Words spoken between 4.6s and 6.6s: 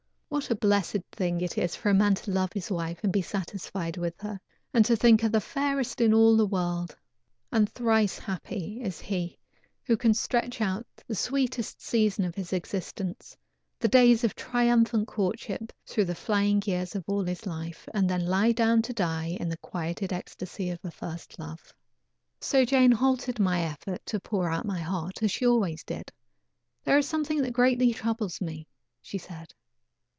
and to think her the fairest being in all the